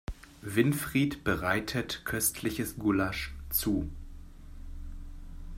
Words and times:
Winfried 0.41 1.23
bereitet 1.23 2.01
köstliches 2.05 2.75
Gulasch 2.79 3.35
zu. 3.51 3.87